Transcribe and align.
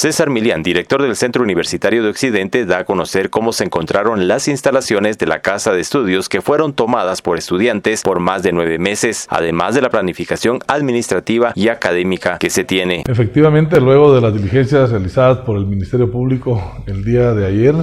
César 0.00 0.30
Milian, 0.30 0.62
director 0.62 1.02
del 1.02 1.14
Centro 1.14 1.42
Universitario 1.42 2.02
de 2.02 2.08
Occidente, 2.08 2.64
da 2.64 2.78
a 2.78 2.84
conocer 2.86 3.28
cómo 3.28 3.52
se 3.52 3.64
encontraron 3.64 4.28
las 4.28 4.48
instalaciones 4.48 5.18
de 5.18 5.26
la 5.26 5.42
Casa 5.42 5.74
de 5.74 5.82
Estudios 5.82 6.30
que 6.30 6.40
fueron 6.40 6.72
tomadas 6.72 7.20
por 7.20 7.36
estudiantes 7.36 8.00
por 8.00 8.18
más 8.18 8.42
de 8.42 8.52
nueve 8.52 8.78
meses, 8.78 9.26
además 9.28 9.74
de 9.74 9.82
la 9.82 9.90
planificación 9.90 10.60
administrativa 10.68 11.52
y 11.54 11.68
académica 11.68 12.38
que 12.38 12.48
se 12.48 12.64
tiene. 12.64 13.04
Efectivamente, 13.06 13.78
luego 13.78 14.14
de 14.14 14.22
las 14.22 14.32
diligencias 14.32 14.88
realizadas 14.88 15.40
por 15.40 15.58
el 15.58 15.66
Ministerio 15.66 16.10
Público 16.10 16.82
el 16.86 17.04
día 17.04 17.34
de 17.34 17.46
ayer, 17.46 17.74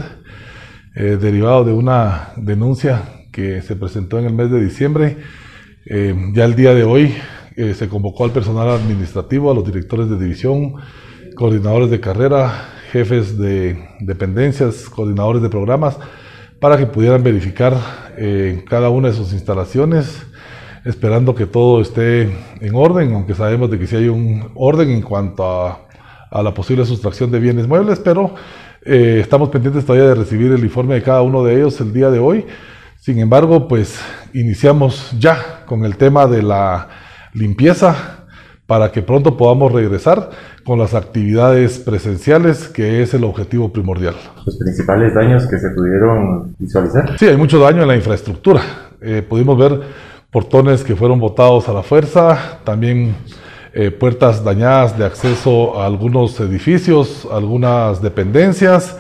eh, 0.96 1.20
derivado 1.22 1.66
de 1.66 1.74
una 1.74 2.30
denuncia 2.36 3.28
que 3.32 3.62
se 3.62 3.76
presentó 3.76 4.18
en 4.18 4.26
el 4.26 4.34
mes 4.34 4.50
de 4.50 4.60
diciembre, 4.60 5.18
eh, 5.86 6.16
ya 6.34 6.46
el 6.46 6.56
día 6.56 6.74
de 6.74 6.84
hoy 6.84 7.14
eh, 7.56 7.76
se 7.76 7.88
convocó 7.88 8.26
al 8.26 8.32
personal 8.32 8.70
administrativo, 8.70 9.52
a 9.52 9.54
los 9.54 9.64
directores 9.64 10.10
de 10.10 10.18
división, 10.18 10.74
coordinadores 11.38 11.92
de 11.92 12.00
carrera, 12.00 12.66
jefes 12.92 13.38
de 13.38 13.78
dependencias, 14.00 14.90
coordinadores 14.90 15.42
de 15.44 15.50
programas, 15.50 15.98
para 16.60 16.78
que 16.78 16.88
pudieran 16.88 17.22
verificar 17.24 17.76
eh, 18.18 18.66
cada 18.68 18.90
una 18.90 19.10
de 19.10 19.14
sus 19.14 19.34
instalaciones, 19.34 20.26
esperando 20.84 21.36
que 21.36 21.46
todo 21.46 21.80
esté 21.80 22.24
en 22.60 22.74
orden, 22.74 23.14
aunque 23.14 23.36
sabemos 23.36 23.70
de 23.70 23.78
que 23.78 23.86
sí 23.86 23.96
hay 23.96 24.08
un 24.08 24.52
orden 24.56 24.90
en 24.90 25.04
cuanto 25.04 25.44
a, 25.46 25.84
la 26.32 26.54
posible 26.54 26.86
sustracción 26.86 27.32
de 27.32 27.40
bienes 27.40 27.68
muebles, 27.68 28.00
pero 28.00 28.34
eh, 28.84 29.20
estamos 29.22 29.50
pendientes 29.50 29.86
todavía 29.86 30.10
de 30.10 30.16
recibir 30.16 30.52
el 30.52 30.64
informe 30.64 30.96
de 30.96 31.04
cada 31.04 31.22
uno 31.22 31.44
de 31.44 31.56
ellos 31.56 31.80
el 31.80 31.94
día 31.94 32.10
de 32.10 32.20
hoy. 32.20 32.46
Sin 33.00 33.20
embargo, 33.20 33.68
pues 33.68 34.00
iniciamos 34.34 35.12
ya 35.20 35.64
con 35.66 35.86
el 35.86 35.98
tema 35.98 36.26
de 36.26 36.42
la 36.42 36.90
limpieza 37.34 38.17
para 38.68 38.92
que 38.92 39.02
pronto 39.02 39.38
podamos 39.38 39.72
regresar 39.72 40.30
con 40.66 40.78
las 40.78 40.94
actividades 40.94 41.80
presenciales, 41.80 42.68
que 42.68 43.02
es 43.02 43.14
el 43.14 43.24
objetivo 43.24 43.72
primordial. 43.72 44.16
¿Los 44.46 44.58
principales 44.58 45.14
daños 45.16 45.48
que 45.48 45.58
se 45.58 45.70
pudieron 45.70 46.54
visualizar? 46.60 47.18
Sí, 47.18 47.26
hay 47.26 47.38
mucho 47.38 47.60
daño 47.60 47.82
en 47.82 47.88
la 47.88 47.96
infraestructura. 47.96 48.62
Eh, 49.02 49.24
pudimos 49.28 49.58
ver 49.58 49.82
portones 50.30 50.84
que 50.84 50.96
fueron 50.96 51.20
botados 51.20 51.70
a 51.70 51.74
la 51.74 51.82
fuerza, 51.82 52.60
también 52.66 53.16
eh, 53.74 53.92
puertas 53.92 54.44
dañadas 54.44 54.98
de 54.98 55.06
acceso 55.06 55.80
a 55.80 55.86
algunos 55.86 56.38
edificios, 56.42 57.26
algunas 57.32 58.02
dependencias 58.02 58.98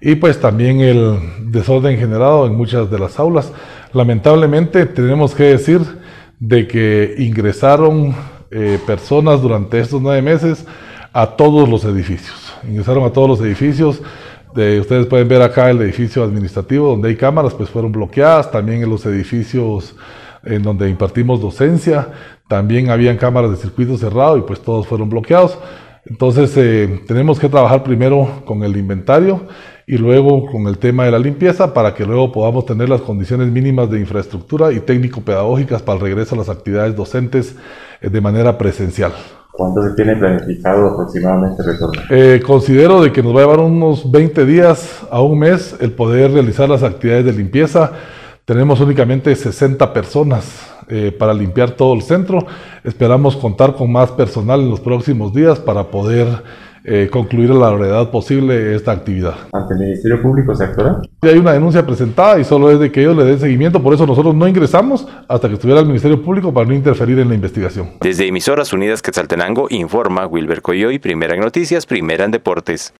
y 0.00 0.14
pues 0.14 0.40
también 0.40 0.80
el 0.80 1.18
desorden 1.50 1.98
generado 1.98 2.46
en 2.46 2.54
muchas 2.54 2.90
de 2.90 2.98
las 2.98 3.18
aulas. 3.18 3.52
Lamentablemente 3.92 4.86
tenemos 4.86 5.34
que 5.34 5.44
decir 5.44 5.80
de 6.40 6.66
que 6.66 7.14
ingresaron 7.18 8.14
eh, 8.52 8.78
personas 8.86 9.40
durante 9.40 9.80
estos 9.80 10.02
nueve 10.02 10.20
meses 10.20 10.66
a 11.12 11.26
todos 11.26 11.68
los 11.68 11.84
edificios. 11.84 12.54
Ingresaron 12.68 13.04
a 13.04 13.10
todos 13.10 13.28
los 13.28 13.40
edificios. 13.40 14.02
De, 14.54 14.78
ustedes 14.80 15.06
pueden 15.06 15.26
ver 15.28 15.40
acá 15.40 15.70
el 15.70 15.80
edificio 15.80 16.22
administrativo 16.22 16.88
donde 16.88 17.08
hay 17.08 17.16
cámaras, 17.16 17.54
pues 17.54 17.70
fueron 17.70 17.92
bloqueadas. 17.92 18.50
También 18.50 18.82
en 18.82 18.90
los 18.90 19.06
edificios 19.06 19.94
en 20.44 20.62
donde 20.62 20.88
impartimos 20.90 21.40
docencia, 21.40 22.08
también 22.48 22.90
habían 22.90 23.16
cámaras 23.16 23.52
de 23.52 23.56
circuito 23.56 23.96
cerrado 23.96 24.36
y 24.36 24.42
pues 24.42 24.60
todos 24.60 24.86
fueron 24.86 25.08
bloqueados. 25.08 25.58
Entonces 26.04 26.52
eh, 26.56 27.02
tenemos 27.06 27.38
que 27.38 27.48
trabajar 27.48 27.82
primero 27.82 28.42
con 28.44 28.64
el 28.64 28.76
inventario 28.76 29.46
y 29.86 29.98
luego 29.98 30.46
con 30.46 30.66
el 30.66 30.78
tema 30.78 31.04
de 31.04 31.10
la 31.10 31.18
limpieza 31.18 31.74
para 31.74 31.94
que 31.94 32.04
luego 32.04 32.30
podamos 32.30 32.66
tener 32.66 32.88
las 32.88 33.00
condiciones 33.00 33.48
mínimas 33.48 33.90
de 33.90 34.00
infraestructura 34.00 34.72
y 34.72 34.80
técnico-pedagógicas 34.80 35.82
para 35.82 35.96
el 35.98 36.02
regreso 36.02 36.34
a 36.34 36.38
las 36.38 36.48
actividades 36.48 36.94
docentes 36.94 37.56
eh, 38.00 38.08
de 38.08 38.20
manera 38.20 38.56
presencial. 38.56 39.12
¿Cuánto 39.52 39.82
se 39.82 39.94
tiene 39.94 40.16
planificado 40.16 40.88
aproximadamente 40.88 41.62
retorno? 41.62 42.00
Eh, 42.10 42.40
considero 42.44 43.02
de 43.02 43.12
que 43.12 43.22
nos 43.22 43.34
va 43.34 43.40
a 43.40 43.42
llevar 43.42 43.60
unos 43.60 44.10
20 44.10 44.46
días 44.46 45.02
a 45.10 45.20
un 45.20 45.38
mes 45.38 45.76
el 45.80 45.92
poder 45.92 46.32
realizar 46.32 46.68
las 46.68 46.82
actividades 46.82 47.26
de 47.26 47.32
limpieza. 47.32 47.92
Tenemos 48.46 48.80
únicamente 48.80 49.34
60 49.36 49.92
personas 49.92 50.72
eh, 50.88 51.12
para 51.12 51.34
limpiar 51.34 51.72
todo 51.72 51.92
el 51.94 52.02
centro. 52.02 52.38
Esperamos 52.82 53.36
contar 53.36 53.74
con 53.74 53.92
más 53.92 54.10
personal 54.10 54.60
en 54.60 54.70
los 54.70 54.80
próximos 54.80 55.34
días 55.34 55.58
para 55.58 55.90
poder 55.90 56.26
eh, 56.84 57.08
concluir 57.10 57.50
a 57.50 57.54
la 57.54 57.70
brevedad 57.70 58.10
posible 58.10 58.74
esta 58.74 58.92
actividad. 58.92 59.34
¿Ante 59.52 59.74
el 59.74 59.80
Ministerio 59.80 60.20
Público 60.20 60.54
se 60.54 60.64
actuará? 60.64 61.00
Hay 61.22 61.38
una 61.38 61.52
denuncia 61.52 61.86
presentada 61.86 62.40
y 62.40 62.44
solo 62.44 62.70
es 62.70 62.80
de 62.80 62.90
que 62.90 63.00
ellos 63.00 63.16
le 63.16 63.24
den 63.24 63.38
seguimiento, 63.38 63.82
por 63.82 63.94
eso 63.94 64.06
nosotros 64.06 64.34
no 64.34 64.48
ingresamos 64.48 65.06
hasta 65.28 65.48
que 65.48 65.54
estuviera 65.54 65.80
el 65.80 65.86
Ministerio 65.86 66.20
Público 66.22 66.52
para 66.52 66.66
no 66.66 66.74
interferir 66.74 67.18
en 67.20 67.28
la 67.28 67.34
investigación. 67.34 67.90
Desde 68.00 68.26
Emisoras 68.26 68.72
Unidas 68.72 69.02
Quetzaltenango 69.02 69.68
informa 69.70 70.26
Wilber 70.26 70.62
Coyoy, 70.62 70.98
primera 70.98 71.34
en 71.34 71.40
noticias, 71.40 71.86
primera 71.86 72.24
en 72.24 72.32
deportes. 72.32 72.90